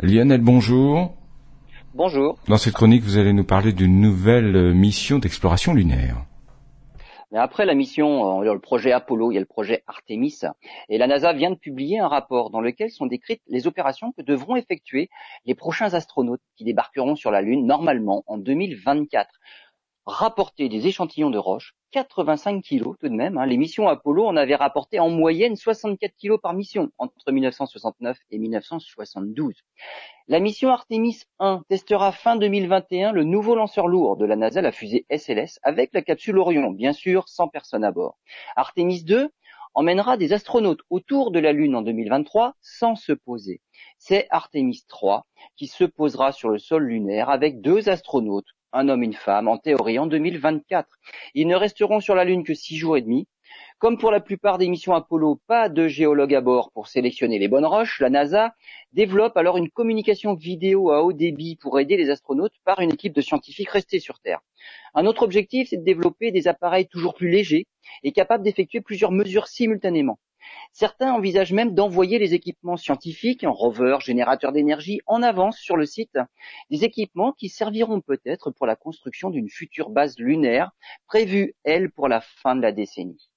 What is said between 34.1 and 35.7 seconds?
de la NASA, la fusée SLS,